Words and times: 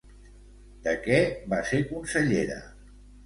De 0.87 0.95
què 1.03 1.19
va 1.53 1.59
ser 1.73 1.83
consellera? 1.91 2.57